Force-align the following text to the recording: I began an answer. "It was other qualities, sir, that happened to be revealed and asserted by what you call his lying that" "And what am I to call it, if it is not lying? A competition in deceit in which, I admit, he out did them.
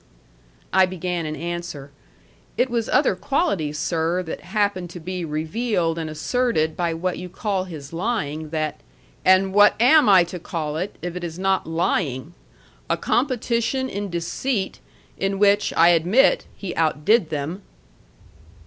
I 0.73 0.87
began 0.87 1.27
an 1.27 1.35
answer. 1.35 1.91
"It 2.57 2.71
was 2.71 2.89
other 2.89 3.15
qualities, 3.15 3.77
sir, 3.77 4.23
that 4.23 4.41
happened 4.41 4.89
to 4.89 4.99
be 4.99 5.23
revealed 5.23 5.99
and 5.99 6.09
asserted 6.09 6.75
by 6.75 6.95
what 6.95 7.19
you 7.19 7.29
call 7.29 7.65
his 7.65 7.93
lying 7.93 8.49
that" 8.49 8.81
"And 9.33 9.53
what 9.53 9.75
am 9.79 10.09
I 10.09 10.23
to 10.23 10.39
call 10.39 10.75
it, 10.77 10.95
if 11.03 11.15
it 11.15 11.23
is 11.23 11.37
not 11.37 11.67
lying? 11.67 12.33
A 12.89 12.97
competition 12.97 13.87
in 13.89 14.09
deceit 14.09 14.79
in 15.19 15.37
which, 15.37 15.71
I 15.77 15.89
admit, 15.89 16.47
he 16.55 16.73
out 16.75 17.05
did 17.05 17.29
them. 17.29 17.61